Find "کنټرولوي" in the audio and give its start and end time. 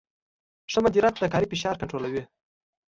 1.81-2.23